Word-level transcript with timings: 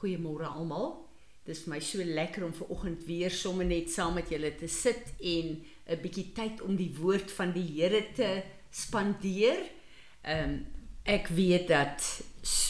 Goeiemôre 0.00 0.44
almal. 0.44 0.90
Dis 1.46 1.62
vir 1.64 1.76
my 1.76 1.80
so 1.80 2.04
lekker 2.04 2.44
om 2.44 2.52
ver 2.52 2.68
oggend 2.74 3.04
weer 3.06 3.32
sommer 3.32 3.64
net 3.64 3.88
saam 3.88 4.16
met 4.18 4.28
julle 4.28 4.50
te 4.58 4.68
sit 4.68 5.14
en 5.20 5.62
'n 5.88 6.00
bietjie 6.02 6.32
tyd 6.34 6.60
om 6.60 6.76
die 6.76 6.92
woord 7.00 7.30
van 7.30 7.52
die 7.52 7.64
Here 7.76 8.02
te 8.14 8.42
spandeer. 8.70 9.62
Ehm 10.22 10.44
um, 10.44 10.66
ek 11.04 11.28
weet 11.28 11.68
dat 11.68 12.02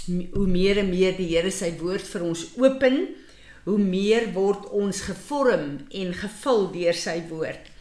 hoe 0.06 0.46
meer 0.46 0.78
en 0.78 0.90
meer 0.90 1.16
die 1.16 1.30
Here 1.34 1.50
sy 1.50 1.72
woord 1.80 2.06
vir 2.06 2.22
ons 2.22 2.52
open, 2.56 3.08
hoe 3.64 3.78
meer 3.78 4.32
word 4.32 4.68
ons 4.70 5.00
gevorm 5.00 5.88
en 5.90 6.12
gevul 6.14 6.70
deur 6.72 6.94
sy 6.94 7.22
woord. 7.28 7.72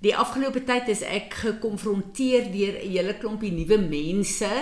Die 0.00 0.14
afgelope 0.16 0.62
tyd 0.64 0.88
is 0.88 1.02
ek 1.02 1.34
gekonfronteer 1.42 2.52
deur 2.52 2.78
'n 2.78 2.90
hele 2.92 3.14
klompie 3.18 3.52
nuwe 3.52 3.78
mense 3.78 4.52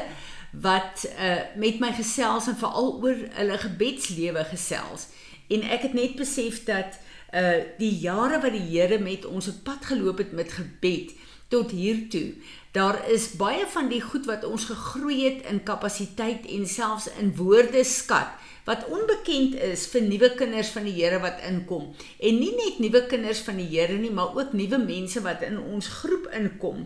wat 0.52 1.04
uh, 1.18 1.36
met 1.56 1.78
my 1.80 1.92
gesels 1.92 2.48
en 2.48 2.56
veral 2.56 2.94
oor 3.02 3.18
hulle 3.36 3.58
gebedslewe 3.58 4.44
gesels. 4.48 5.08
En 5.48 5.62
ek 5.62 5.89
het 5.89 5.94
net 5.96 6.16
besef 6.16 6.64
dat 6.68 6.98
uh 7.29 7.61
die 7.76 7.93
jare 8.00 8.40
wat 8.40 8.54
die 8.56 8.64
Here 8.70 8.96
met 8.98 9.26
ons 9.29 9.48
op 9.48 9.58
pad 9.64 9.84
geloop 9.90 10.18
het 10.18 10.32
met 10.32 10.53
gebed 10.53 11.12
tot 11.53 11.70
hier 11.70 12.08
toe, 12.08 12.34
daar 12.72 13.03
is 13.08 13.34
baie 13.36 13.66
van 13.68 13.89
die 13.89 14.00
goed 14.00 14.25
wat 14.29 14.44
ons 14.44 14.64
gegroei 14.68 15.18
het 15.25 15.44
in 15.50 15.62
kapasiteit 15.62 16.46
en 16.48 16.67
selfs 16.68 17.08
in 17.20 17.34
woordeskat 17.36 18.32
wat 18.68 18.84
onbekend 18.92 19.54
is 19.64 19.86
vir 19.92 20.04
nuwe 20.04 20.28
kinders 20.36 20.72
van 20.72 20.84
die 20.84 20.92
Here 20.92 21.20
wat 21.25 21.40
inkom. 21.48 21.86
En 22.20 22.40
nie 22.40 22.53
net 22.56 22.80
nuwe 22.84 23.06
kinders 23.08 23.40
van 23.44 23.56
die 23.56 23.68
Here 23.70 23.96
nie, 23.96 24.12
maar 24.12 24.36
ook 24.36 24.53
nuwe 24.53 24.80
mense 24.82 25.22
wat 25.25 25.44
in 25.46 25.56
ons 25.61 25.89
groep 26.00 26.28
inkom. 26.36 26.84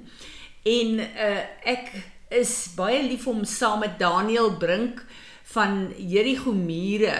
En 0.62 1.02
uh 1.02 1.40
ek 1.74 1.90
is 2.32 2.72
baie 2.76 3.02
lief 3.04 3.26
om 3.26 3.44
saam 3.44 3.82
met 3.84 3.98
Daniel 3.98 4.56
Brink 4.56 5.04
van 5.52 5.92
Jericho 5.96 6.52
Mure 6.52 7.16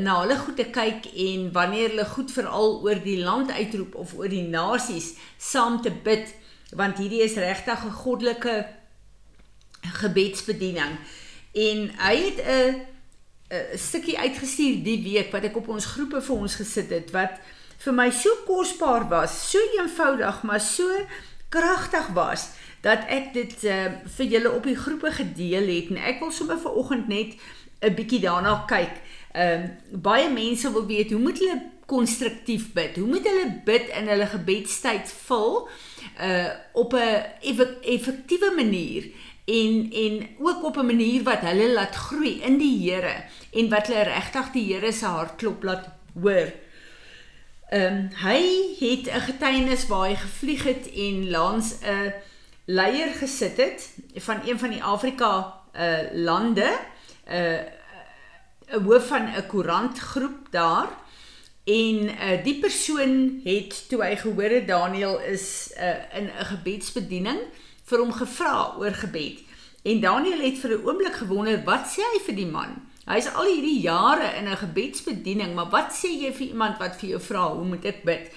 na 0.00 0.18
hulle 0.20 0.36
goed 0.36 0.56
te 0.60 0.66
kyk 0.72 1.06
en 1.28 1.48
wanneer 1.52 1.94
hulle 1.94 2.08
goed 2.08 2.32
veral 2.32 2.80
oor 2.84 3.00
die 3.04 3.20
land 3.24 3.50
uitroep 3.50 3.94
of 3.96 4.14
oor 4.18 4.28
die 4.28 4.44
nasies 4.48 5.14
saam 5.40 5.80
te 5.84 5.92
bid 5.92 6.34
want 6.76 7.00
hierdie 7.00 7.22
is 7.24 7.38
regtig 7.40 7.84
'n 7.84 8.00
goddelike 8.04 8.66
gebedsbediening. 9.80 10.98
En 11.54 11.78
hy 11.96 12.16
het 12.16 12.38
'n 12.44 12.86
'n 13.48 13.78
stukkie 13.78 14.18
uitgestuur 14.18 14.82
die 14.84 15.02
week 15.02 15.32
wat 15.32 15.44
ek 15.44 15.56
op 15.56 15.68
ons 15.68 15.84
groepe 15.84 16.20
vir 16.20 16.36
ons 16.36 16.54
gesit 16.54 16.90
het 16.90 17.10
wat 17.10 17.40
vir 17.78 17.94
my 17.94 18.10
so 18.10 18.28
kosbaar 18.46 19.08
was, 19.08 19.50
so 19.50 19.58
eenvoudig 19.78 20.42
maar 20.42 20.60
so 20.60 20.84
kragtig 21.48 22.06
was 22.14 22.50
dat 22.80 23.06
ek 23.08 23.32
dit 23.32 23.54
uh, 23.64 23.86
vir 24.16 24.26
julle 24.26 24.52
op 24.52 24.66
die 24.68 24.76
groepe 24.76 25.10
gedeel 25.12 25.66
het 25.66 25.88
en 25.90 26.02
ek 26.10 26.20
wil 26.22 26.32
sommer 26.34 26.60
vir 26.60 26.76
oggend 26.78 27.08
net 27.08 27.34
'n 27.80 27.94
bietjie 27.94 28.20
daarna 28.20 28.64
kyk. 28.66 28.94
Ehm 29.32 29.64
uh, 29.64 30.00
baie 30.02 30.30
mense 30.30 30.72
wil 30.72 30.86
weet 30.86 31.10
hoe 31.10 31.20
moet 31.20 31.38
hulle 31.38 31.62
konstruktief 31.86 32.72
bid? 32.72 32.96
Hoe 32.96 33.06
moet 33.06 33.24
hulle 33.24 33.62
bid 33.64 33.88
in 33.88 34.08
hulle 34.08 34.26
gebedstyd 34.26 35.08
vul 35.26 35.68
uh 36.20 36.50
op 36.72 36.94
'n 36.94 37.24
effektiewe 37.82 38.52
manier 38.56 39.10
en 39.46 39.92
en 39.92 40.28
ook 40.38 40.64
op 40.64 40.76
'n 40.76 40.86
manier 40.86 41.22
wat 41.22 41.40
hulle 41.40 41.72
laat 41.72 41.94
groei 41.96 42.40
in 42.42 42.58
die 42.58 42.90
Here 42.90 43.24
en 43.52 43.68
wat 43.68 43.86
hulle 43.86 44.02
regtig 44.02 44.50
die 44.52 44.74
Here 44.74 44.92
se 44.92 45.06
hartklop 45.06 45.62
laat 45.62 45.88
hoor. 46.14 46.52
Ehm 47.68 47.96
um, 47.96 48.08
hy 48.24 48.40
het 48.78 49.10
'n 49.12 49.20
getuienis 49.20 49.86
waar 49.86 50.08
hy 50.08 50.14
gevlieg 50.14 50.62
het 50.62 50.92
en 50.92 51.30
langs 51.30 51.74
'n 51.84 52.14
leier 52.64 53.12
gesit 53.14 53.56
het 53.56 53.94
van 54.14 54.40
een 54.44 54.58
van 54.58 54.70
die 54.70 54.82
Afrika 54.82 55.60
uh 55.76 55.98
lande, 56.12 56.78
'n 57.26 57.34
uh, 57.34 58.76
'n 58.76 58.82
hoof 58.84 59.06
van 59.06 59.24
'n 59.24 59.46
koerantgroep 59.46 60.46
daar. 60.50 60.88
En 61.64 61.96
uh 62.08 62.44
die 62.44 62.58
persoon 62.58 63.40
het 63.44 63.88
toe 63.88 64.02
hy 64.02 64.16
gehoor 64.16 64.50
het 64.50 64.66
Daniel 64.66 65.20
is 65.20 65.72
uh 65.76 66.18
in 66.18 66.24
'n 66.24 66.44
gebedsbediening 66.44 67.40
vir 67.84 67.98
hom 67.98 68.12
gevra 68.12 68.74
oor 68.78 68.94
gebed. 68.94 69.38
En 69.82 70.00
Daniel 70.00 70.40
het 70.40 70.58
vir 70.58 70.70
'n 70.70 70.84
oomblik 70.84 71.14
gewonder, 71.14 71.64
wat 71.64 71.86
sê 71.86 72.00
hy 72.00 72.20
vir 72.24 72.34
die 72.34 72.46
man? 72.46 72.87
Hy's 73.08 73.28
al 73.32 73.48
hierdie 73.48 73.80
jare 73.80 74.36
in 74.36 74.48
'n 74.48 74.56
gebedsbediening, 74.56 75.54
maar 75.54 75.70
wat 75.70 75.92
sê 75.92 76.08
jy 76.12 76.32
vir 76.32 76.46
iemand 76.48 76.78
wat 76.78 76.96
vir 77.00 77.10
jou 77.10 77.20
vra, 77.20 77.54
hoe 77.54 77.64
moet 77.64 77.84
ek 77.84 78.04
bid? 78.04 78.32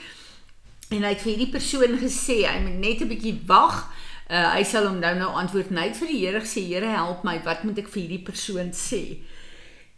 En 0.91 1.03
hy 1.03 1.09
het 1.09 1.21
vir 1.21 1.31
hierdie 1.35 1.51
persoon 1.51 1.97
gesê, 1.99 2.47
hy 2.47 2.59
moet 2.59 2.79
net 2.79 3.01
'n 3.01 3.07
bietjie 3.07 3.39
wag. 3.47 3.91
Uh, 4.31 4.53
hy 4.55 4.63
sal 4.63 4.87
hom 4.87 4.99
nou 4.99 5.15
nou 5.15 5.29
antwoord. 5.35 5.71
Net 5.71 5.97
vir 5.97 6.07
die 6.07 6.25
Here 6.25 6.39
sê 6.39 6.63
Here 6.63 6.87
help 6.87 7.23
my. 7.23 7.41
Wat 7.43 7.63
moet 7.63 7.77
ek 7.77 7.89
vir 7.91 8.01
hierdie 8.01 8.23
persoon 8.23 8.71
sê? 8.71 9.19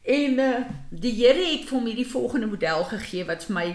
En 0.04 0.40
uh, 0.40 0.66
die 0.90 1.14
Here 1.14 1.44
het 1.52 1.68
vir 1.70 1.78
hom 1.78 1.86
hierdie 1.86 2.10
volgende 2.10 2.48
model 2.48 2.84
gegee 2.84 3.26
wat 3.26 3.46
vir 3.46 3.54
my 3.54 3.68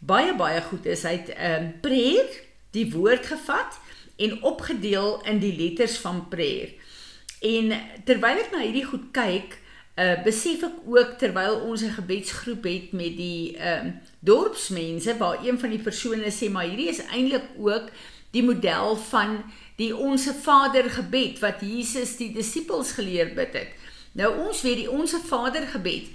baie 0.00 0.32
baie 0.34 0.62
goed 0.62 0.86
is. 0.86 1.04
Hy 1.04 1.20
het 1.20 1.30
um, 1.36 1.68
prayer 1.84 2.32
die 2.72 2.88
woord 2.92 3.26
gevat 3.26 3.76
en 4.16 4.42
opgedeel 4.42 5.20
in 5.28 5.38
die 5.38 5.52
letters 5.52 5.98
van 6.00 6.24
prayer. 6.32 6.72
En 7.44 7.76
terwyl 8.08 8.40
ek 8.40 8.52
na 8.52 8.64
hierdie 8.64 8.88
goed 8.88 9.12
kyk 9.12 9.60
Uh, 9.96 10.22
besef 10.24 10.60
ek 10.60 10.82
ook 10.84 11.14
terwyl 11.16 11.54
ons 11.64 11.80
'n 11.80 11.96
gebedsgroep 11.96 12.64
het 12.68 12.92
met 12.92 13.16
die 13.16 13.56
ehm 13.56 13.86
uh, 13.86 13.92
dorpsmense 14.20 15.16
waar 15.16 15.40
een 15.40 15.58
van 15.58 15.70
die 15.70 15.80
persone 15.80 16.30
sê 16.30 16.50
maar 16.50 16.68
hierdie 16.68 16.88
is 16.88 17.00
eintlik 17.06 17.48
ook 17.56 17.88
die 18.30 18.42
model 18.42 18.96
van 18.96 19.40
die 19.76 19.96
onsse 19.96 20.34
Vader 20.34 20.90
gebed 20.90 21.38
wat 21.38 21.60
Jesus 21.60 22.16
die 22.16 22.32
disippels 22.32 22.92
geleer 22.92 23.32
bid 23.34 23.52
het. 23.52 23.72
Nou 24.12 24.36
ons 24.46 24.62
weet 24.62 24.76
die 24.76 24.90
onsse 24.90 25.20
Vader 25.24 25.66
gebed 25.66 26.12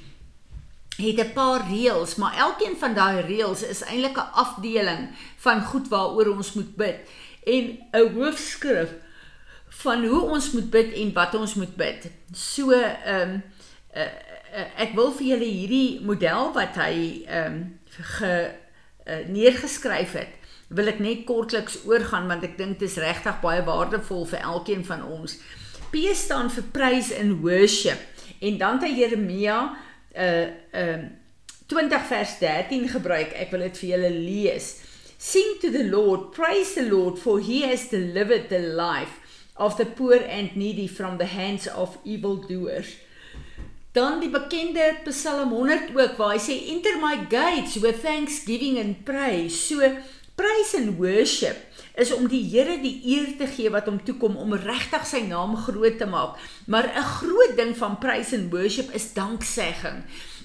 het 1.01 1.19
'n 1.19 1.33
paar 1.33 1.65
reëls, 1.69 2.15
maar 2.15 2.37
elkeen 2.37 2.77
van 2.77 2.93
daai 2.93 3.21
reëls 3.21 3.63
is 3.63 3.81
eintlik 3.81 4.17
'n 4.17 4.33
afdeling 4.33 5.09
van 5.37 5.65
goed 5.65 5.87
waaroor 5.87 6.35
ons 6.35 6.53
moet 6.53 6.75
bid 6.75 6.97
en 7.43 7.79
'n 7.91 8.13
hoofskrif 8.13 8.89
van 9.71 10.03
hoe 10.05 10.21
ons 10.35 10.51
moet 10.51 10.69
bid 10.69 10.93
en 10.99 11.13
wat 11.15 11.35
ons 11.35 11.53
moet 11.59 11.75
bid. 11.75 12.09
So 12.35 12.75
ehm 12.75 13.21
um, 13.21 13.41
uh, 13.95 14.09
uh, 14.51 14.67
ek 14.83 14.95
wil 14.95 15.11
vir 15.15 15.27
julle 15.33 15.47
hierdie 15.47 16.01
model 16.07 16.51
wat 16.57 16.79
hy 16.81 17.23
ehm 17.27 17.55
um, 17.55 17.63
ge 18.19 18.33
uh, 18.51 19.23
neergeskryf 19.27 20.13
het 20.19 20.37
wil 20.71 20.87
ek 20.87 21.01
net 21.03 21.25
kortliks 21.27 21.81
oorgaan 21.87 22.29
want 22.31 22.45
ek 22.47 22.55
dink 22.59 22.79
dit 22.79 22.87
is 22.87 22.99
regtig 23.03 23.41
baie 23.43 23.63
waardevol 23.67 24.23
vir 24.29 24.43
elkeen 24.53 24.85
van 24.87 25.03
ons. 25.03 25.35
P 25.91 26.13
staan 26.15 26.51
vir 26.53 26.69
praise 26.71 27.15
and 27.19 27.41
worship 27.43 27.99
en 28.39 28.59
dan 28.61 28.79
het 28.83 28.95
Jeremia 28.97 29.57
uh 30.15 30.45
um 30.83 31.09
uh, 31.09 31.09
20 31.71 32.01
vers 32.03 32.31
13 32.39 32.89
gebruik. 32.91 33.31
Ek 33.39 33.51
wil 33.55 33.61
dit 33.63 33.77
vir 33.79 33.89
julle 33.93 34.09
lees. 34.11 34.65
Sing 35.15 35.53
to 35.61 35.69
the 35.71 35.85
Lord, 35.87 36.33
praise 36.35 36.73
the 36.75 36.83
Lord 36.83 37.15
for 37.19 37.39
he 37.39 37.61
has 37.63 37.87
delivered 37.87 38.49
the 38.49 38.59
life 38.75 39.20
of 39.61 39.77
the 39.77 39.85
poor 39.85 40.17
and 40.17 40.55
needy 40.57 40.87
from 40.89 41.21
the 41.21 41.29
hands 41.29 41.69
of 41.69 41.97
evildoers. 42.03 42.97
Dan 43.93 44.19
die 44.23 44.31
bekende 44.31 44.97
Psalm 45.03 45.51
100 45.53 45.91
ook 45.93 46.17
waar 46.17 46.33
hy 46.33 46.41
sê 46.41 46.55
enter 46.73 46.97
my 46.97 47.27
gates 47.29 47.77
with 47.83 48.01
thanksgiving 48.01 48.79
and 48.81 49.03
praise. 49.05 49.53
So 49.53 49.83
Praise 50.41 50.73
and 50.73 50.97
worship 50.97 51.57
is 51.99 52.09
om 52.15 52.25
die 52.31 52.41
Here 52.49 52.77
die 52.81 52.95
eer 53.13 53.33
te 53.37 53.45
gee 53.51 53.69
wat 53.69 53.85
hom 53.89 53.99
toekom 54.01 54.39
om 54.41 54.55
regtig 54.57 55.03
sy 55.05 55.19
naam 55.27 55.57
groot 55.67 55.99
te 55.99 56.07
maak. 56.09 56.39
Maar 56.65 56.87
'n 56.87 57.09
groot 57.19 57.53
ding 57.57 57.75
van 57.77 57.99
praise 57.99 58.33
and 58.35 58.49
worship 58.49 58.89
is 58.95 59.13
danksegging. 59.13 60.01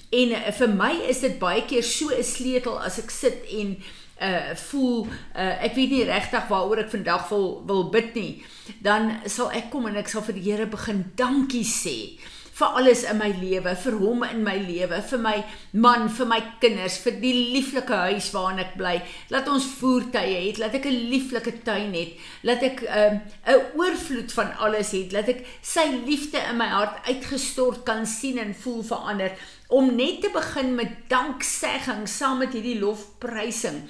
En 0.09 0.31
uh, 0.31 0.51
vir 0.51 0.69
my 0.71 0.93
is 1.11 1.19
dit 1.19 1.39
baie 1.39 1.65
keer 1.67 1.83
so 1.83 2.09
'n 2.15 2.23
sleutel 2.23 2.79
as 2.79 2.99
ek 2.99 3.11
sit 3.11 3.43
en 3.51 3.77
uh 4.17 4.55
voel 4.55 5.05
uh 5.35 5.55
ek 5.61 5.75
weet 5.77 5.91
nie 5.93 6.05
regtig 6.09 6.47
waaroor 6.49 6.79
ek 6.81 6.89
vandag 6.89 7.29
wil 7.29 7.61
wil 7.69 7.83
bid 7.93 8.15
nie 8.15 8.41
dan 8.81 9.11
sal 9.29 9.51
ek 9.53 9.69
kom 9.69 9.85
en 9.85 9.99
ek 10.01 10.09
sal 10.09 10.25
vir 10.25 10.33
die 10.33 10.45
Here 10.47 10.65
begin 10.65 11.03
dankie 11.15 11.61
sê 11.61 12.17
vir 12.57 12.77
alles 12.79 13.03
in 13.05 13.19
my 13.19 13.27
lewe, 13.37 13.73
vir 13.77 13.97
hom 14.01 14.23
in 14.25 14.39
my 14.45 14.55
lewe, 14.57 14.97
vir 15.09 15.19
my 15.21 15.35
man, 15.77 16.07
vir 16.09 16.29
my 16.29 16.39
kinders, 16.61 16.95
vir 17.03 17.19
die 17.21 17.33
lieflike 17.53 17.99
huis 18.07 18.31
waarin 18.33 18.63
ek 18.63 18.71
bly. 18.79 18.95
Laat 19.33 19.51
ons 19.53 19.67
voertuie 19.77 20.39
het, 20.47 20.57
laat 20.61 20.73
ek 20.79 20.87
'n 20.89 21.09
lieflike 21.11 21.53
tuin 21.67 21.93
het, 21.93 22.17
laat 22.41 22.63
ek 22.63 22.81
'n 22.81 22.89
um, 22.97 23.21
'n 23.53 23.77
oorvloed 23.77 24.33
van 24.33 24.49
alles 24.57 24.91
het, 24.91 25.13
laat 25.13 25.29
ek 25.29 25.45
sy 25.61 25.85
liefde 26.07 26.41
in 26.49 26.57
my 26.57 26.69
hart 26.73 26.97
uitgestort 27.05 27.85
kan 27.85 28.05
sien 28.05 28.39
en 28.39 28.55
voel 28.55 28.81
verander 28.83 29.37
om 29.67 29.95
net 29.95 30.21
te 30.21 30.29
begin 30.33 30.75
met 30.75 31.09
danksegging 31.11 32.07
saam 32.07 32.39
met 32.43 32.53
hierdie 32.55 32.79
lofprysing 32.79 33.83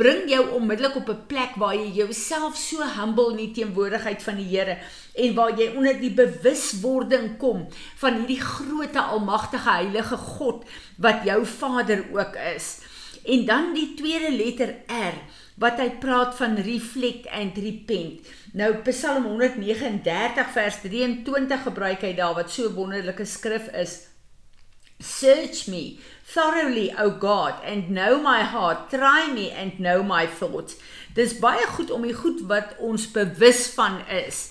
bring 0.00 0.30
jou 0.32 0.42
onmiddellik 0.56 0.96
op 0.96 1.08
'n 1.12 1.26
plek 1.26 1.56
waar 1.60 1.74
jy 1.74 1.90
jouself 2.02 2.56
so 2.56 2.82
humble 2.96 3.30
in 3.30 3.36
die 3.36 3.52
teenwoordigheid 3.52 4.22
van 4.22 4.36
die 4.36 4.48
Here 4.48 4.78
en 5.14 5.34
waar 5.34 5.58
jy 5.58 5.76
onder 5.76 6.00
die 6.00 6.14
bewuswording 6.14 7.36
kom 7.36 7.66
van 7.96 8.14
hierdie 8.14 8.40
groot 8.40 8.96
almagtige 8.96 9.70
heilige 9.70 10.16
God 10.16 10.64
wat 10.96 11.24
jou 11.24 11.46
Vader 11.46 12.04
ook 12.12 12.36
is. 12.56 12.78
En 13.24 13.44
dan 13.44 13.74
die 13.74 13.94
tweede 13.94 14.30
letter 14.32 14.74
R 14.88 15.16
wat 15.60 15.78
hy 15.78 15.90
praat 15.90 16.36
van 16.36 16.56
reflect 16.56 17.28
and 17.28 17.58
repent. 17.58 18.20
Nou 18.52 18.74
Psalm 18.88 19.24
139 19.24 20.52
vers 20.52 20.80
23 20.80 21.62
gebruik 21.62 22.00
hy 22.00 22.14
daar 22.14 22.34
wat 22.34 22.50
so 22.50 22.72
wonderlike 22.72 23.24
skrif 23.24 23.68
is. 23.76 24.10
Search 25.00 25.66
me 25.66 25.98
thoroughly, 26.24 26.92
O 26.96 27.10
God, 27.10 27.54
and 27.64 27.90
know 27.90 28.20
my 28.20 28.42
heart. 28.42 28.90
Try 28.90 29.32
me 29.32 29.50
and 29.50 29.80
know 29.80 30.02
my 30.02 30.26
thoughts. 30.26 30.76
Dis 31.14 31.32
baie 31.40 31.66
goed 31.74 31.90
om 31.90 32.04
die 32.06 32.14
goed 32.14 32.44
wat 32.46 32.76
ons 32.78 33.08
bewus 33.10 33.66
van 33.74 34.02
is 34.06 34.50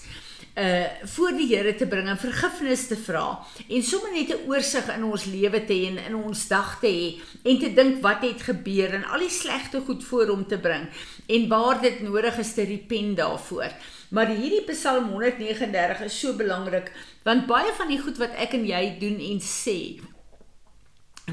uh 0.59 0.85
voor 1.03 1.31
die 1.37 1.47
Here 1.55 1.75
te 1.75 1.85
bring 1.87 2.07
en 2.09 2.17
vergifnis 2.19 2.87
te 2.89 2.97
vra 2.99 3.39
en 3.67 3.83
sommer 3.83 4.11
net 4.11 4.33
'n 4.33 4.49
oorsig 4.49 4.89
in 4.95 5.03
ons 5.03 5.25
lewe 5.25 5.65
te 5.65 5.73
hê 5.73 5.87
en 5.87 5.97
in 5.97 6.15
ons 6.15 6.47
dag 6.47 6.79
te 6.79 6.87
hê 6.87 7.21
en 7.43 7.59
te 7.59 7.73
dink 7.73 8.01
wat 8.01 8.21
het 8.21 8.41
gebeur 8.41 8.93
en 8.93 9.05
al 9.05 9.19
die 9.19 9.29
slegte 9.29 9.79
goed 9.81 10.03
voor 10.03 10.27
hom 10.27 10.45
te 10.47 10.57
bring 10.57 10.89
en 11.27 11.47
waar 11.47 11.81
dit 11.81 12.01
nodig 12.01 12.37
is 12.37 12.53
te 12.53 12.63
repent 12.63 13.17
daarvoor. 13.17 13.71
Maar 14.09 14.27
hierdie 14.27 14.65
Psalm 14.73 15.09
139 15.09 16.01
is 16.01 16.19
so 16.19 16.33
belangrik 16.33 16.91
want 17.23 17.47
baie 17.47 17.71
van 17.77 17.87
die 17.87 18.01
goed 18.01 18.17
wat 18.17 18.35
ek 18.35 18.53
en 18.53 18.65
jy 18.65 18.97
doen 18.99 19.19
en 19.19 19.39
sê 19.39 20.01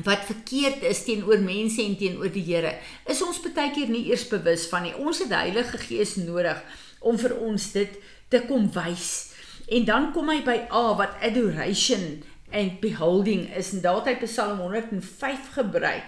wat 0.04 0.26
verkeerd 0.28 0.82
is 0.88 1.04
teenoor 1.06 1.40
mense 1.44 1.82
en 1.82 1.96
teenoor 1.96 2.32
die 2.32 2.44
Here, 2.44 2.74
is 3.08 3.22
ons 3.22 3.40
baie 3.44 3.70
keer 3.74 3.88
nie 3.92 4.06
eers 4.10 4.26
bewus 4.28 4.66
van 4.70 4.86
nie. 4.86 4.94
Ons 4.96 5.22
het 5.22 5.30
die 5.32 5.38
Heilige 5.38 5.78
Gees 5.78 6.16
nodig 6.20 6.60
om 7.00 7.18
vir 7.20 7.36
ons 7.38 7.70
dit 7.72 7.98
te 8.32 8.42
kom 8.48 8.68
wys. 8.74 9.32
En 9.66 9.86
dan 9.86 10.12
kom 10.14 10.30
hy 10.30 10.40
by 10.46 10.58
A 10.70 10.86
wat 10.98 11.18
adoration 11.24 12.22
and 12.52 12.80
beholding 12.80 13.48
is 13.58 13.72
en 13.74 13.82
daar 13.82 14.02
het 14.04 14.22
hy 14.22 14.28
Psalm 14.28 14.60
105 14.62 15.52
gebruik. 15.56 16.06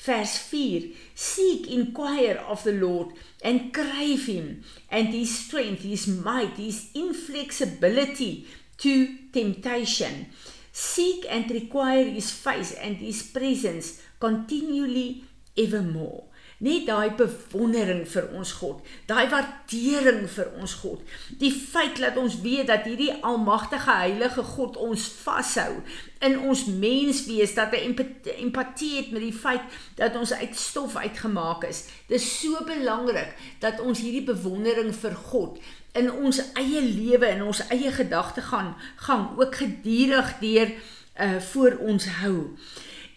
Vers 0.00 0.38
4: 0.48 0.86
Seek 1.14 1.66
inquire 1.68 2.40
of 2.48 2.62
the 2.62 2.72
Lord 2.72 3.12
and 3.44 3.72
crave 3.72 4.26
him 4.26 4.64
and 4.88 5.12
his 5.12 5.34
strength, 5.44 5.82
his 5.82 6.06
might, 6.06 6.56
his 6.56 6.88
inflexibility 6.94 8.46
to 8.78 9.06
temptation. 9.32 10.26
Seek 10.72 11.26
and 11.28 11.50
require 11.50 12.04
his 12.04 12.30
face 12.30 12.72
and 12.72 12.96
his 12.96 13.22
presence 13.22 14.02
continually 14.18 15.24
evermore. 15.56 16.29
Net 16.60 16.84
daai 16.84 17.14
bewondering 17.16 18.02
vir 18.12 18.26
ons 18.36 18.50
God, 18.58 18.82
daai 19.08 19.30
waardering 19.32 20.26
vir 20.28 20.50
ons 20.60 20.74
God. 20.82 21.00
Die 21.40 21.52
feit 21.56 21.96
dat 22.02 22.18
ons 22.20 22.36
weet 22.44 22.68
dat 22.68 22.84
hierdie 22.84 23.14
almagtige 23.24 23.94
heilige 23.96 24.44
God 24.44 24.76
ons 24.76 25.06
vashou 25.22 25.78
in 26.20 26.36
ons 26.44 26.66
menswees 26.68 27.54
dat 27.56 27.72
hy 27.72 27.80
empatie 27.88 28.90
het 28.98 29.08
met 29.14 29.24
die 29.24 29.32
feit 29.32 29.80
dat 29.96 30.18
ons 30.20 30.34
uit 30.36 30.52
stof 30.60 30.98
uitgemaak 31.00 31.64
is. 31.70 31.86
Dis 32.12 32.28
so 32.42 32.60
belangrik 32.68 33.32
dat 33.64 33.80
ons 33.80 34.04
hierdie 34.04 34.26
bewondering 34.28 34.92
vir 35.00 35.16
God 35.32 35.56
in 35.96 36.12
ons 36.12 36.42
eie 36.60 36.84
lewe 36.84 37.32
en 37.32 37.46
ons 37.48 37.64
eie 37.72 37.88
gedagte 37.94 38.44
gaan 38.52 38.74
gaan 39.00 39.30
ook 39.40 39.62
gedurig 39.62 40.36
deur 40.44 40.76
uh 41.20 41.40
voor 41.52 41.80
ons 41.88 42.04
hou. 42.20 42.52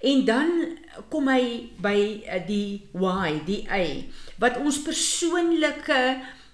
En 0.04 0.26
dan 0.26 0.50
kom 1.10 1.28
hy 1.32 1.74
by 1.82 1.98
uh, 2.28 2.40
die 2.48 2.84
why, 2.94 3.40
die 3.48 3.64
A, 3.72 3.84
wat 4.42 4.60
ons 4.62 4.82
persoonlike 4.86 6.00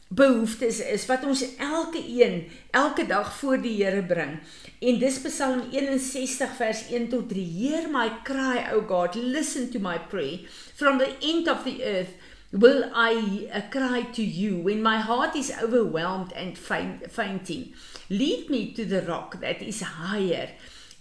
behoeftes 0.09 0.79
is 0.81 1.03
wat 1.05 1.21
ons 1.29 1.43
elke 1.61 2.01
een 2.01 2.47
elke 2.73 3.05
dag 3.05 3.29
voor 3.37 3.61
die 3.61 3.75
Here 3.77 4.01
bring. 4.03 4.39
En 4.79 4.97
dis 4.99 5.19
Psalm 5.21 5.67
61 5.71 6.55
vers 6.57 6.87
1 6.89 7.09
tot 7.11 7.29
3. 7.29 7.43
Hear 7.45 7.89
my 7.93 8.09
cry, 8.23 8.65
O 8.73 8.81
God, 8.81 9.15
listen 9.15 9.69
to 9.71 9.79
my 9.79 9.99
prayer 10.09 10.39
from 10.75 10.97
the 10.97 11.13
end 11.21 11.47
of 11.47 11.63
the 11.63 11.83
earth 11.83 12.15
will 12.51 12.89
I 12.95 13.47
uh, 13.53 13.61
cry 13.69 14.01
to 14.13 14.23
you 14.23 14.57
when 14.57 14.81
my 14.81 14.97
heart 14.97 15.35
is 15.35 15.53
overwhelmed 15.61 16.33
and 16.33 16.57
faint, 16.57 17.11
fainting. 17.11 17.73
Lead 18.09 18.49
me 18.49 18.73
to 18.73 18.85
the 18.85 19.03
rock 19.03 19.39
that 19.41 19.61
is 19.61 19.81
higher 19.81 20.49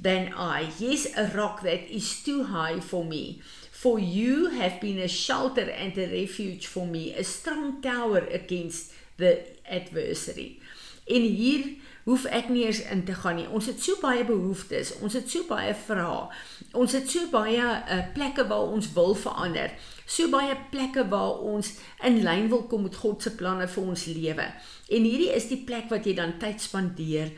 than 0.01 0.33
I. 0.35 0.71
Yes, 0.79 1.07
a 1.17 1.27
rock 1.37 1.63
that 1.63 1.91
is 1.91 2.23
too 2.23 2.45
high 2.45 2.81
for 2.81 3.05
me. 3.05 3.41
For 3.73 3.99
you 3.99 4.51
have 4.51 4.81
been 4.81 4.99
a 4.99 5.09
shelter 5.09 5.71
and 5.71 5.97
a 5.99 6.07
refuge 6.07 6.67
for 6.67 6.87
me, 6.87 7.15
a 7.15 7.25
strong 7.25 7.81
tower 7.81 8.27
against 8.33 8.93
the 9.17 9.45
adversary. 9.69 10.59
En 11.07 11.23
hier 11.23 11.77
hoef 12.05 12.25
ek 12.25 12.49
nie 12.53 12.65
eens 12.67 12.81
in 12.91 13.05
te 13.05 13.15
gaan 13.15 13.39
nie. 13.39 13.47
Ons 13.49 13.69
het 13.71 13.81
so 13.81 13.97
baie 14.03 14.25
behoeftes, 14.25 14.95
ons 15.01 15.15
het 15.17 15.31
so 15.31 15.47
baie 15.49 15.75
vrae. 15.87 16.27
Ons 16.73 16.97
het 16.97 17.09
so 17.11 17.31
baie 17.33 17.63
uh, 17.63 18.03
plekke 18.15 18.45
waar 18.49 18.75
ons 18.75 18.93
wil 18.97 19.15
verander 19.17 19.73
so 20.09 20.29
baie 20.33 20.57
plekke 20.73 21.05
waar 21.13 21.43
ons 21.45 21.75
in 22.07 22.23
lyn 22.25 22.49
wil 22.53 22.65
kom 22.71 22.87
met 22.87 22.97
God 23.03 23.23
se 23.23 23.35
planne 23.37 23.69
vir 23.69 23.89
ons 23.93 24.05
lewe. 24.09 24.47
En 24.89 25.09
hierdie 25.09 25.33
is 25.37 25.51
die 25.53 25.61
plek 25.69 25.91
wat 25.93 26.09
jy 26.09 26.15
dan 26.17 26.39
tyd 26.41 26.65
spandeer 26.65 27.35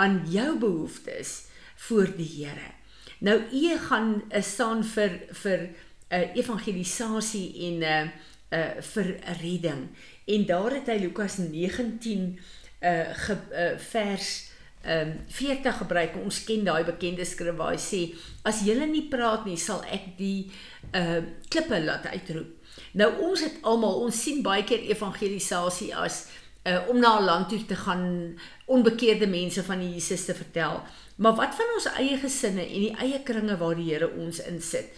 aan 0.00 0.22
jou 0.32 0.54
behoeftes 0.60 1.34
voor 1.74 2.08
die 2.16 2.30
Here. 2.44 2.70
Nou 3.18 3.40
u 3.52 3.78
gaan 3.78 4.22
uh, 4.28 4.42
staan 4.42 4.84
vir 4.84 5.20
vir 5.30 5.58
'n 5.58 5.74
uh, 6.08 6.20
eh, 6.20 6.36
evangelisasie 6.36 7.48
en 7.66 7.78
'n 7.78 7.82
uh, 7.82 8.00
eh, 8.00 8.10
'n 8.50 8.76
uh, 8.78 8.82
vir 8.82 9.16
redding. 9.40 9.88
En 10.24 10.46
daar 10.46 10.70
het 10.70 10.86
hy 10.86 10.98
Lukas 10.98 11.36
19 11.36 12.38
uh, 12.80 13.00
ge, 13.12 13.36
uh 13.52 13.78
vers 13.78 14.52
ehm 14.82 15.08
um, 15.08 15.20
40 15.28 15.76
gebruik. 15.76 16.16
Ons 16.24 16.44
ken 16.44 16.64
daai 16.64 16.84
bekende 16.84 17.24
skrif 17.24 17.56
waar 17.56 17.72
hy 17.72 17.80
sê 17.80 18.14
as 18.42 18.60
julle 18.64 18.86
nie 18.86 19.08
praat 19.08 19.44
nie, 19.44 19.56
sal 19.56 19.84
ek 19.84 20.16
die 20.16 20.50
ehm 20.90 21.16
uh, 21.16 21.22
klippe 21.48 21.80
laat 21.84 22.06
uitroep. 22.06 22.52
Nou 22.92 23.10
ons 23.20 23.40
het 23.40 23.56
almal 23.62 24.00
ons 24.00 24.22
sien 24.22 24.42
baie 24.42 24.64
keer 24.64 24.80
evangelisasie 24.80 25.94
as 25.96 26.26
uh, 26.64 26.88
om 26.88 26.98
na 26.98 27.18
'n 27.18 27.24
land 27.24 27.48
toe 27.48 27.64
te 27.66 27.76
gaan 27.76 28.38
onbekeerde 28.66 29.26
mense 29.26 29.62
van 29.62 29.92
Jesus 29.92 30.24
te 30.24 30.34
vertel. 30.34 30.82
Maar 31.16 31.34
wat 31.34 31.54
van 31.54 31.74
ons 31.74 31.86
eie 31.94 32.18
gesinne 32.18 32.64
en 32.66 32.86
die 32.86 32.96
eie 33.06 33.22
kringe 33.22 33.56
waar 33.56 33.76
die 33.78 33.92
Here 33.92 34.10
ons 34.10 34.40
insit? 34.42 34.90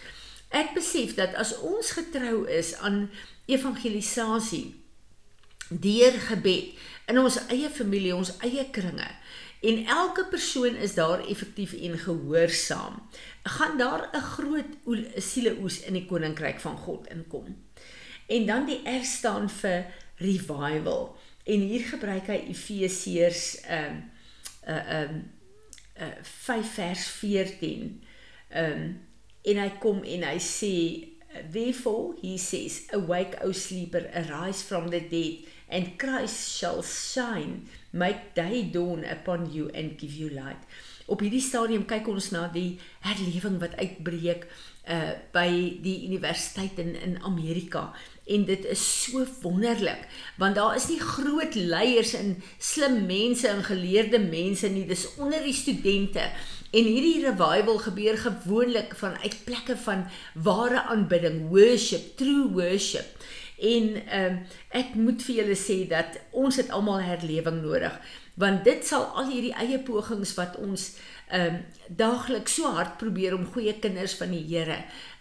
Ek 0.49 0.73
besef 0.73 1.13
dat 1.17 1.35
as 1.35 1.53
ons 1.59 1.91
getrou 1.91 2.45
is 2.49 2.73
aan 2.79 3.09
evangelisasie 3.45 4.75
deur 5.67 6.15
gebed 6.29 6.77
in 7.11 7.19
ons 7.19 7.37
eie 7.51 7.69
familie, 7.69 8.15
ons 8.15 8.31
eie 8.45 8.63
kringe, 8.71 9.07
en 9.67 9.79
elke 9.91 10.23
persoon 10.31 10.77
is 10.79 10.95
daar 10.95 11.23
effektief 11.27 11.73
en 11.73 11.97
gehoorsaam, 11.99 13.01
gaan 13.43 13.77
daar 13.77 14.09
'n 14.13 14.21
groot 14.21 14.71
sieleoes 15.17 15.79
in 15.79 15.93
die 15.93 16.05
koninkryk 16.05 16.59
van 16.59 16.77
God 16.77 17.07
inkom. 17.07 17.57
En 18.27 18.45
dan 18.45 18.65
die 18.65 18.81
R 18.89 19.03
staan 19.03 19.49
vir 19.49 19.85
revival. 20.15 21.17
En 21.43 21.59
hier 21.59 21.85
gebruik 21.85 22.27
hy 22.27 22.43
Efesiërs 22.47 23.61
ehm 23.61 23.95
uh 24.67 25.01
ehm 25.01 25.15
uh, 25.15 25.36
uh 25.99 26.23
5 26.23 26.77
vers 26.77 27.07
14. 27.09 28.01
Ehm 28.51 28.71
um, 28.71 28.87
en 29.47 29.61
hy 29.63 29.69
kom 29.79 30.01
en 30.03 30.25
hy 30.27 30.39
sê 30.43 30.73
therefore 31.53 32.15
he 32.21 32.37
says 32.37 32.87
awake 32.95 33.37
o 33.45 33.51
sleeper 33.55 34.09
arise 34.13 34.63
from 34.63 34.89
the 34.89 34.99
dead 34.99 35.45
and 35.69 35.97
Christ 35.99 36.57
shall 36.57 36.81
shine 36.81 37.67
make 37.91 38.33
day 38.35 38.63
dawn 38.63 39.05
upon 39.05 39.51
you 39.51 39.69
and 39.73 39.97
give 39.97 40.13
you 40.13 40.29
light. 40.29 40.59
Op 41.07 41.21
hierdie 41.23 41.43
stadium 41.43 41.85
kyk 41.87 42.09
ons 42.11 42.33
na 42.33 42.49
die 42.51 42.79
herlewing 43.05 43.61
wat 43.63 43.77
uitbreek 43.79 44.47
uh 44.87 45.13
by 45.35 45.47
die 45.83 46.05
universiteit 46.07 46.79
in 46.79 46.93
in 46.95 47.15
Amerika. 47.27 47.93
En 48.27 48.43
dit 48.47 48.65
is 48.67 48.83
so 49.03 49.23
wonderlik 49.41 50.03
want 50.39 50.59
daar 50.59 50.75
is 50.75 50.87
nie 50.91 50.99
groot 50.99 51.55
leiers 51.55 52.13
en 52.19 52.35
slim 52.59 53.05
mense 53.07 53.47
en 53.47 53.63
geleerde 53.63 54.19
mense 54.19 54.67
nie 54.67 54.85
dis 54.87 55.07
onder 55.15 55.43
die 55.43 55.55
studente. 55.55 56.27
En 56.71 56.83
hierdie 56.91 57.23
revival 57.23 57.79
gebeur 57.87 58.17
gewoonlik 58.17 58.95
vanuit 58.95 59.41
plekke 59.47 59.77
van 59.87 60.07
ware 60.35 60.83
aanbidding 60.91 61.47
worship 61.51 62.17
true 62.19 62.51
worship. 62.51 63.15
En 63.57 63.95
um, 64.19 64.39
ek 64.75 64.95
moet 64.95 65.23
vir 65.23 65.39
julle 65.41 65.55
sê 65.57 65.81
dat 65.89 66.19
ons 66.31 66.59
het 66.59 66.69
almal 66.69 66.99
herlewing 67.01 67.63
nodig 67.63 67.95
want 68.37 68.63
dit 68.67 68.85
sal 68.85 69.07
al 69.17 69.31
hierdie 69.31 69.55
eie 69.57 69.79
pogings 69.81 70.35
wat 70.37 70.57
ons 70.61 70.93
ehm 71.27 71.57
um, 71.57 71.63
daagliks 71.87 72.53
so 72.55 72.69
hard 72.75 72.97
probeer 72.99 73.33
om 73.35 73.45
goeie 73.51 73.73
kinders 73.83 74.13
van 74.19 74.31
die 74.31 74.43
Here 74.47 74.77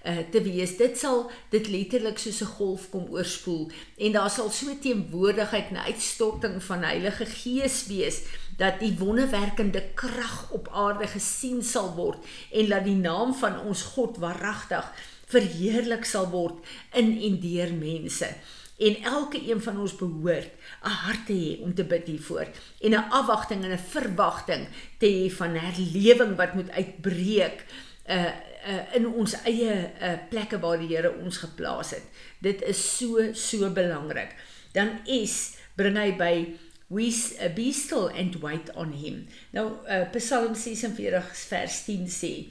uh, 0.07 0.19
te 0.31 0.43
wees. 0.43 0.77
Dit 0.79 0.99
sal 0.99 1.25
dit 1.51 1.69
letterlik 1.71 2.19
soos 2.19 2.41
'n 2.43 2.53
golf 2.59 2.89
kom 2.91 3.07
oorspoel 3.11 3.71
en 3.97 4.13
daar 4.13 4.31
sal 4.31 4.51
so 4.51 4.75
teenwoordigheid 4.83 5.71
en 5.71 5.83
uitstorting 5.87 6.63
van 6.63 6.83
Heilige 6.83 7.27
Gees 7.27 7.87
wees 7.87 8.23
dat 8.59 8.81
die 8.81 8.95
wonderwerkende 8.99 9.83
krag 9.95 10.51
op 10.51 10.69
aarde 10.73 11.07
gesien 11.07 11.63
sal 11.63 11.95
word 11.95 12.19
en 12.53 12.69
dat 12.69 12.85
die 12.85 12.99
naam 12.99 13.35
van 13.35 13.61
ons 13.61 13.83
God 13.83 14.19
waaragtig 14.19 14.93
verheerlik 15.27 16.05
sal 16.05 16.31
word 16.31 16.63
in 16.93 17.19
en 17.23 17.41
deur 17.41 17.73
mense. 17.73 18.29
En 18.77 19.03
elke 19.03 19.51
een 19.51 19.63
van 19.63 19.81
ons 19.81 19.97
behoort 19.97 20.53
'n 20.85 20.89
hart 20.89 21.27
te 21.27 21.33
hê 21.33 21.63
om 21.63 21.75
te 21.75 21.85
bid 21.85 22.07
hiervoor 22.07 22.47
en 22.81 22.91
'n 22.91 23.09
afwagting 23.11 23.65
en 23.65 23.73
'n 23.73 23.79
verwagting 23.79 24.69
te 24.99 25.07
hê 25.07 25.33
van 25.33 25.55
herlewing 25.55 26.37
wat 26.37 26.55
moet 26.55 26.71
uitbreek 26.71 27.65
uh 28.09 28.25
uh 28.67 28.95
in 28.95 29.07
ons 29.07 29.43
eie 29.43 29.91
uh 30.01 30.13
plekke 30.29 30.59
waar 30.59 30.79
die 30.79 30.97
Here 30.97 31.15
ons 31.23 31.37
geplaas 31.37 31.91
het. 31.91 32.03
Dit 32.39 32.63
is 32.63 32.97
so 32.97 33.33
so 33.33 33.71
belangrik. 33.71 34.35
Dan 34.73 35.01
is 35.05 35.57
bring 35.75 35.97
hy 35.97 36.17
by 36.17 36.57
we 36.89 37.07
uh, 37.41 37.55
be 37.55 37.73
still 37.73 38.11
and 38.15 38.37
wait 38.43 38.75
on 38.75 38.93
him. 38.93 39.27
Nou 39.51 39.73
uh 39.89 40.11
Psalm 40.13 40.55
46 40.55 41.47
vers 41.49 41.85
10 41.85 42.09
sê 42.09 42.47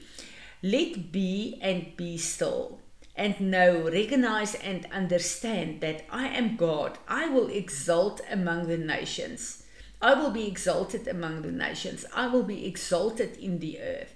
Let 0.61 1.11
be 1.11 1.57
and 1.61 1.95
be 1.95 2.17
still. 2.17 2.84
And 3.17 3.39
know, 3.39 3.89
recognize, 3.89 4.55
and 4.55 4.85
understand 4.91 5.79
that 5.81 6.03
I 6.11 6.27
am 6.27 6.57
God. 6.57 6.97
I 7.07 7.29
will 7.29 7.47
exalt 7.47 8.19
among 8.29 8.67
the 8.67 8.77
nations. 8.77 9.63
I 10.01 10.13
will 10.13 10.31
be 10.31 10.47
exalted 10.47 11.07
among 11.07 11.41
the 11.41 11.51
nations. 11.51 12.05
I 12.13 12.27
will 12.27 12.43
be 12.43 12.65
exalted 12.67 13.37
in 13.37 13.59
the 13.59 13.79
earth. 13.79 14.13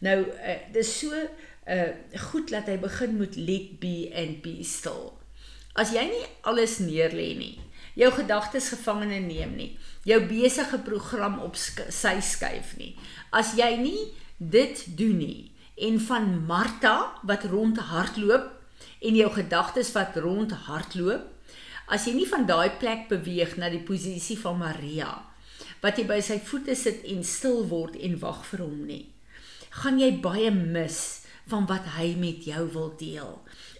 Nou, 0.00 0.24
uh, 0.32 0.58
dis 0.72 0.90
so 1.00 1.28
uh 1.68 1.92
goed 2.32 2.50
dat 2.50 2.66
hy 2.66 2.78
begin 2.80 3.18
met 3.20 3.36
let 3.36 3.78
be 3.80 4.10
and 4.16 4.40
be 4.42 4.62
still. 4.64 5.12
As 5.78 5.92
jy 5.94 6.06
nie 6.08 6.24
alles 6.48 6.78
neerlê 6.82 7.28
nie, 7.38 7.60
jou 7.94 8.10
gedagtes 8.16 8.72
gevangene 8.72 9.20
neem 9.22 9.52
nie, 9.56 9.70
jou 10.08 10.18
besige 10.26 10.80
program 10.82 11.38
op 11.44 11.56
sy 11.56 12.16
skuif 12.24 12.74
nie. 12.80 12.96
As 13.30 13.54
jy 13.58 13.76
nie 13.78 14.08
dit 14.40 14.82
doen 14.98 15.20
nie 15.20 15.49
en 15.80 16.00
van 16.06 16.28
Martha 16.46 16.96
wat 17.26 17.46
rond 17.50 17.78
hardloop 17.90 18.50
en 19.00 19.16
jou 19.16 19.30
gedagtes 19.32 19.92
wat 19.96 20.16
rond 20.20 20.52
hardloop, 20.66 21.24
as 21.90 22.06
jy 22.06 22.14
nie 22.18 22.28
van 22.28 22.46
daai 22.46 22.70
plek 22.80 23.08
beweeg 23.10 23.56
na 23.58 23.70
die 23.72 23.82
posisie 23.82 24.38
van 24.38 24.60
Maria 24.60 25.10
wat 25.80 25.96
jy 25.96 26.04
by 26.04 26.18
sy 26.20 26.36
voete 26.44 26.74
sit 26.76 27.06
en 27.08 27.22
stil 27.24 27.62
word 27.70 27.94
en 27.96 28.18
wag 28.20 28.42
vir 28.50 28.60
hom 28.66 28.82
nie, 28.84 29.06
gaan 29.80 29.96
jy 30.00 30.10
baie 30.20 30.50
mis 30.52 31.00
van 31.48 31.64
wat 31.70 31.86
hy 31.96 32.12
met 32.20 32.44
jou 32.46 32.66
wil 32.74 32.90
deel. 33.00 33.38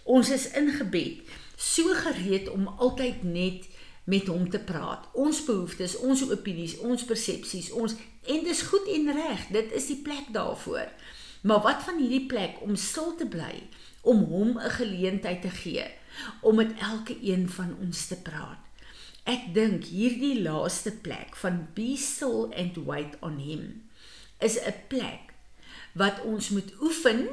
Ons 0.09 0.31
is 0.33 0.47
in 0.57 0.71
gebed 0.79 1.29
so 1.61 1.93
gereed 1.93 2.49
om 2.49 2.65
altyd 2.81 3.21
net 3.23 3.69
met 4.09 4.27
hom 4.27 4.47
te 4.49 4.59
praat. 4.59 5.05
Ons 5.13 5.43
behoeftes, 5.45 5.95
ons 6.01 6.23
opinies, 6.33 6.79
ons 6.81 7.05
persepsies, 7.05 7.69
ons 7.71 7.93
en 8.33 8.45
dis 8.45 8.63
goed 8.71 8.89
en 8.95 9.11
reg. 9.15 9.45
Dit 9.53 9.75
is 9.77 9.91
die 9.93 9.99
plek 10.03 10.31
daarvoor. 10.33 10.89
Maar 11.41 11.61
wat 11.61 11.83
van 11.83 11.97
hierdie 11.97 12.25
plek 12.25 12.61
om 12.61 12.75
stil 12.75 13.15
te 13.15 13.25
bly, 13.25 13.67
om 14.01 14.23
hom 14.23 14.57
'n 14.57 14.69
geleentheid 14.69 15.41
te 15.41 15.49
gee 15.49 15.85
om 16.41 16.55
met 16.55 16.73
elke 16.79 17.17
een 17.21 17.49
van 17.49 17.77
ons 17.81 18.07
te 18.07 18.21
praat. 18.21 18.59
Ek 19.23 19.53
dink 19.53 19.85
hierdie 19.85 20.41
laaste 20.41 20.91
plek 20.91 21.35
van 21.35 21.67
be 21.73 21.95
still 21.97 22.49
and 22.57 22.77
wait 22.85 23.17
on 23.21 23.37
him 23.37 23.89
is 24.39 24.57
'n 24.59 24.73
plek 24.87 25.33
wat 25.93 26.21
ons 26.21 26.49
moet 26.49 26.73
oefen, 26.81 27.27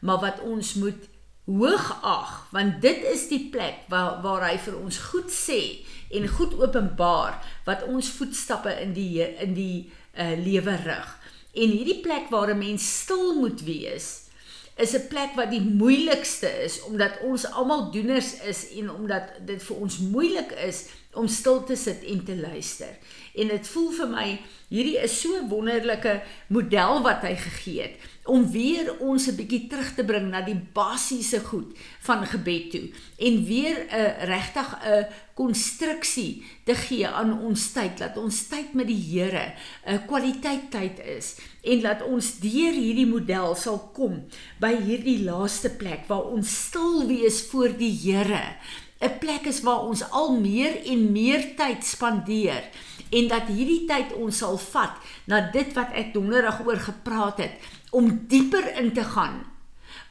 maar 0.00 0.20
wat 0.20 0.40
ons 0.40 0.74
moet 0.74 1.08
hoog 1.44 2.02
ag 2.02 2.48
want 2.50 2.82
dit 2.82 3.04
is 3.12 3.28
die 3.28 3.48
plek 3.50 3.74
waar 3.88 4.22
waar 4.22 4.50
hy 4.50 4.58
vir 4.58 4.76
ons 4.76 4.98
goed 4.98 5.30
sê 5.32 5.86
en 6.10 6.28
goed 6.28 6.52
openbaar 6.60 7.44
wat 7.64 7.84
ons 7.88 8.10
voetstappe 8.10 8.80
in 8.80 8.92
die 8.92 9.22
in 9.40 9.54
die 9.54 9.92
uh, 10.18 10.36
lewe 10.44 10.76
rig. 10.76 11.08
En 11.52 11.70
hierdie 11.70 12.00
plek 12.00 12.28
waar 12.30 12.50
'n 12.54 12.58
mens 12.58 13.00
stil 13.00 13.34
moet 13.40 13.60
wees 13.62 14.28
is 14.76 14.94
'n 14.94 15.08
plek 15.08 15.34
wat 15.34 15.50
die 15.50 15.60
moeilikste 15.60 16.46
is 16.64 16.82
omdat 16.82 17.20
ons 17.22 17.50
almal 17.50 17.90
doeners 17.90 18.40
is 18.40 18.70
en 18.78 18.90
omdat 18.90 19.22
dit 19.46 19.62
vir 19.62 19.76
ons 19.76 19.98
moeilik 19.98 20.50
is 20.52 20.84
om 21.12 21.28
stil 21.28 21.64
te 21.64 21.76
sit 21.76 22.04
en 22.04 22.24
te 22.24 22.36
luister. 22.36 22.98
En 23.34 23.48
dit 23.48 23.68
voel 23.72 23.90
vir 23.96 24.08
my 24.12 24.28
hierdie 24.68 24.98
is 25.00 25.20
so 25.20 25.36
'n 25.36 25.48
wonderlike 25.48 26.20
model 26.48 27.02
wat 27.02 27.22
hy 27.22 27.34
gegee 27.36 27.82
het 27.82 27.96
om 28.28 28.50
weer 28.52 28.98
ons 29.00 29.26
'n 29.26 29.36
bietjie 29.36 29.66
terug 29.66 29.94
te 29.94 30.04
bring 30.04 30.28
na 30.28 30.40
die 30.44 30.60
basiese 30.72 31.40
goed 31.40 31.72
van 32.00 32.26
gebed 32.26 32.70
toe 32.70 32.90
en 33.18 33.44
weer 33.44 33.76
'n 33.78 33.94
uh, 33.94 34.24
regtig 34.24 34.68
'n 34.84 35.06
konstruksie 35.34 36.44
te 36.64 36.74
gee 36.74 37.08
aan 37.08 37.40
ons 37.40 37.72
tyd 37.72 37.98
dat 37.98 38.16
ons 38.16 38.46
tyd 38.48 38.74
met 38.74 38.86
die 38.86 39.04
Here 39.10 39.54
'n 39.86 39.94
uh, 39.94 40.06
kwaliteit 40.06 40.70
tyd 40.70 41.00
is 41.00 41.36
en 41.62 41.80
dat 41.80 42.02
ons 42.02 42.38
deur 42.38 42.72
hierdie 42.72 43.06
model 43.06 43.54
sal 43.54 43.78
kom 43.94 44.28
by 44.60 44.76
hierdie 44.76 45.24
laaste 45.24 45.70
plek 45.70 46.06
waar 46.06 46.28
ons 46.28 46.66
stil 46.66 47.06
wees 47.06 47.42
voor 47.50 47.72
die 47.76 47.96
Here 48.02 48.56
'n 49.00 49.18
plek 49.18 49.46
is 49.46 49.60
waar 49.62 49.86
ons 49.86 50.02
al 50.10 50.36
meer 50.40 50.84
en 50.84 51.12
meer 51.12 51.54
tyd 51.56 51.84
spandeer 51.84 52.64
en 53.10 53.28
dat 53.28 53.46
hierdie 53.48 53.86
tyd 53.86 54.12
ons 54.14 54.38
sal 54.38 54.58
vat 54.58 54.98
na 55.26 55.40
dit 55.50 55.72
wat 55.74 55.92
ek 55.94 56.12
donderdag 56.14 56.66
oor 56.66 56.80
gepraat 56.80 57.38
het 57.38 57.54
om 57.90 58.26
dieper 58.28 58.76
in 58.76 58.92
te 58.92 59.04
gaan 59.04 59.44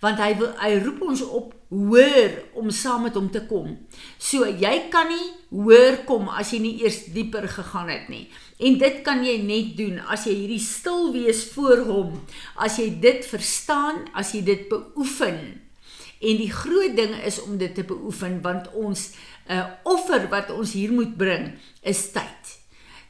want 0.01 0.19
hy 0.21 0.33
wil 0.37 0.51
hy 0.61 0.77
roep 0.83 1.01
ons 1.09 1.21
op 1.25 1.53
hoor 1.73 2.35
om 2.55 2.69
saam 2.71 3.07
met 3.07 3.15
hom 3.17 3.27
te 3.33 3.41
kom. 3.49 3.73
So 4.21 4.47
jy 4.47 4.87
kan 4.93 5.09
nie 5.11 5.31
hoor 5.51 6.03
kom 6.07 6.29
as 6.29 6.53
jy 6.53 6.61
nie 6.63 6.75
eers 6.83 7.07
dieper 7.15 7.47
gegaan 7.51 7.89
het 7.91 8.07
nie. 8.11 8.27
En 8.61 8.77
dit 8.79 9.01
kan 9.05 9.23
jy 9.25 9.37
net 9.43 9.75
doen 9.79 9.99
as 10.07 10.27
jy 10.29 10.35
hierdie 10.43 10.63
stil 10.63 11.11
wees 11.15 11.43
voor 11.53 11.83
hom, 11.89 12.13
as 12.55 12.79
jy 12.79 12.91
dit 13.01 13.25
verstaan, 13.25 14.05
as 14.17 14.33
jy 14.35 14.43
dit 14.47 14.67
beoefen. 14.71 15.66
En 16.19 16.37
die 16.37 16.51
groot 16.51 16.95
ding 16.95 17.15
is 17.23 17.41
om 17.41 17.57
dit 17.57 17.75
te 17.75 17.83
beoefen 17.83 18.41
want 18.41 18.71
ons 18.73 19.11
'n 19.47 19.53
uh, 19.53 19.65
offer 19.83 20.27
wat 20.29 20.49
ons 20.51 20.71
hier 20.73 20.91
moet 20.91 21.17
bring 21.17 21.53
is 21.81 22.11
tyd. 22.11 22.59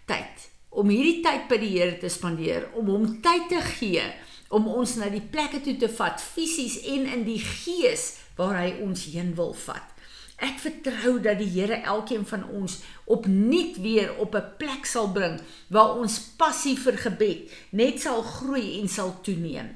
Tyd 0.06 0.48
om 0.78 0.90
hierdie 0.94 1.24
tyd 1.26 1.48
by 1.50 1.58
die 1.58 1.74
Here 1.74 1.98
te 1.98 2.10
spandeer, 2.10 2.70
om 2.78 2.86
hom 2.92 3.22
tyd 3.26 3.50
te 3.50 3.62
gee 3.62 4.04
om 4.54 4.68
ons 4.72 4.96
na 4.96 5.10
die 5.12 5.24
plekke 5.24 5.60
toe 5.64 5.76
te 5.80 5.90
vat 5.92 6.22
fisies 6.24 6.78
en 6.88 7.08
in 7.18 7.24
die 7.28 7.42
gees 7.42 8.14
waar 8.38 8.56
hy 8.62 8.78
ons 8.86 9.08
heen 9.12 9.34
wil 9.36 9.54
vat. 9.66 9.84
Ek 10.38 10.60
vertrou 10.62 11.18
dat 11.24 11.40
die 11.42 11.50
Here 11.50 11.82
elkeen 11.82 12.24
van 12.30 12.46
ons 12.54 12.78
opnuut 13.10 13.80
weer 13.82 14.14
op 14.22 14.36
'n 14.36 14.54
plek 14.62 14.86
sal 14.86 15.10
bring 15.12 15.42
waar 15.70 15.98
ons 15.98 16.20
passie 16.38 16.78
vir 16.78 16.98
gebed 16.98 17.52
net 17.72 18.00
sal 18.00 18.22
groei 18.22 18.80
en 18.80 18.88
sal 18.88 19.18
toeneem. 19.22 19.76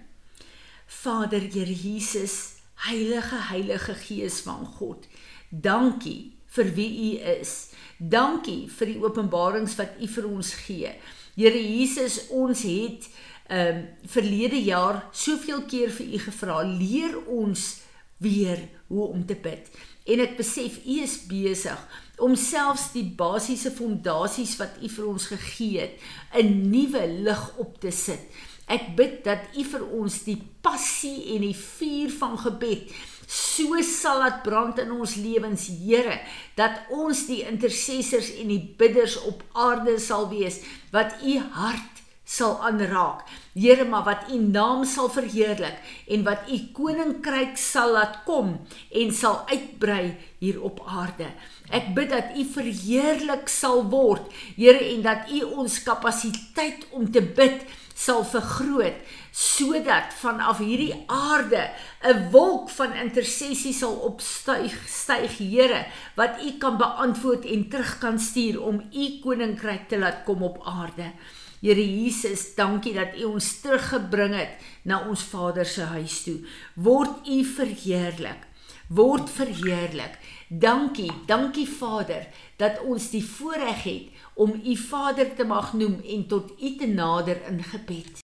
Vader 0.86 1.42
Here 1.42 1.74
Jesus, 1.74 2.61
Heilige 2.82 3.50
Heilige 3.50 3.94
Gees 3.94 4.40
van 4.42 4.66
God. 4.66 5.06
Dankie 5.50 6.34
vir 6.50 6.72
wie 6.76 6.90
U 6.90 7.12
is. 7.40 7.72
Dankie 7.98 8.66
vir 8.74 8.90
die 8.90 9.02
openbarings 9.04 9.76
wat 9.78 10.00
U 10.02 10.08
vir 10.10 10.28
ons 10.32 10.54
gee. 10.66 10.96
Here 11.36 11.62
Jesus, 11.62 12.26
ons 12.30 12.66
het 12.68 13.06
ehm 13.52 13.78
um, 13.78 13.80
verlede 14.08 14.58
jaar 14.64 15.02
soveel 15.12 15.66
keer 15.68 15.92
vir 15.92 16.14
U 16.16 16.20
gevra, 16.26 16.62
leer 16.64 17.18
ons 17.28 17.82
weer 18.24 18.62
hoe 18.88 19.08
om 19.12 19.26
te 19.28 19.36
bid. 19.36 19.68
En 20.08 20.22
ek 20.24 20.38
besef 20.40 20.80
U 20.86 20.98
is 21.04 21.18
besig 21.30 21.82
om 22.22 22.36
selfs 22.38 22.92
die 22.94 23.06
basiese 23.18 23.72
fondasies 23.74 24.56
wat 24.60 24.80
U 24.82 24.90
vir 24.90 25.10
ons 25.10 25.28
gegee 25.34 25.86
het, 25.86 26.00
'n 26.34 26.70
nuwe 26.72 27.06
lig 27.28 27.44
op 27.58 27.80
te 27.82 27.92
sit. 27.92 28.24
Ek 28.68 28.92
bid 28.96 29.24
dat 29.26 29.56
U 29.58 29.64
vir 29.74 29.88
ons 30.02 30.22
die 30.28 30.38
passie 30.62 31.36
en 31.36 31.48
die 31.48 31.58
vuur 31.58 32.12
van 32.20 32.38
gebed 32.40 32.92
so 33.32 33.80
sal 33.86 34.20
laat 34.20 34.42
brand 34.44 34.82
in 34.84 34.92
ons 34.92 35.16
lewens, 35.16 35.70
Here, 35.80 36.20
dat 36.60 36.92
ons 36.92 37.26
die 37.30 37.42
intercessors 37.48 38.34
en 38.42 38.52
die 38.52 38.62
bidders 38.78 39.16
op 39.28 39.46
aarde 39.56 39.98
sal 40.04 40.28
wees 40.34 40.60
wat 40.92 41.16
U 41.24 41.38
hart 41.56 42.02
sal 42.32 42.58
aanraak. 42.64 43.24
Here, 43.56 43.86
maar 43.88 44.04
wat 44.08 44.30
U 44.32 44.38
naam 44.40 44.84
sal 44.88 45.10
verheerlik 45.12 45.80
en 46.12 46.24
wat 46.28 46.48
U 46.52 46.60
koninkryk 46.76 47.58
sal 47.60 47.96
laat 47.96 48.22
kom 48.28 48.54
en 49.02 49.16
sal 49.16 49.42
uitbrei 49.52 50.14
hier 50.44 50.62
op 50.64 50.80
aarde. 50.88 51.28
Ek 51.72 51.92
bid 51.96 52.12
dat 52.12 52.36
U 52.36 52.46
verheerlik 52.56 53.52
sal 53.52 53.86
word, 53.92 54.28
Here, 54.56 54.80
en 54.92 55.08
dat 55.08 55.32
U 55.32 55.44
ons 55.64 55.80
kapasiteit 55.88 56.88
om 56.92 57.08
te 57.12 57.24
bid 57.24 57.64
sal 58.02 58.24
vergroot 58.26 58.98
sodat 59.32 60.14
vanaf 60.22 60.60
hierdie 60.64 60.94
aarde 61.08 61.70
'n 62.04 62.32
wolk 62.32 62.70
van 62.70 62.94
intersessie 62.94 63.74
sal 63.74 63.96
opstyg 64.10 64.74
styg 64.88 65.38
Here 65.38 65.86
wat 66.16 66.42
u 66.44 66.58
kan 66.58 66.78
beantwoord 66.78 67.46
en 67.46 67.70
terug 67.70 67.98
kan 68.00 68.20
stuur 68.20 68.62
om 68.62 68.82
u 68.94 69.06
koninkryk 69.24 69.88
te 69.88 69.98
laat 69.98 70.24
kom 70.26 70.44
op 70.44 70.62
aarde. 70.66 71.12
Here 71.62 72.02
Jesus, 72.02 72.56
dankie 72.56 72.94
dat 72.94 73.14
u 73.20 73.24
ons 73.24 73.62
teruggebring 73.62 74.34
het 74.34 74.58
na 74.84 75.08
ons 75.08 75.24
Vader 75.24 75.66
se 75.66 75.82
huis 75.82 76.24
toe. 76.24 76.40
Word 76.74 77.28
u 77.28 77.44
verheerlik. 77.46 78.48
Word 78.90 79.30
verheerlik. 79.30 80.18
Dankie, 80.54 81.12
dankie 81.26 81.68
Vader 81.68 82.28
dat 82.58 82.82
ons 82.84 83.10
die 83.10 83.24
voorreg 83.24 83.84
het 83.84 84.10
om 84.34 84.52
u 84.66 84.76
Vader 84.76 85.36
te 85.36 85.44
mag 85.44 85.74
noem 85.74 86.02
en 86.04 86.28
tot 86.28 86.52
u 86.62 86.76
te 86.76 86.88
nader 86.88 87.40
in 87.48 87.64
gebed. 87.64 88.20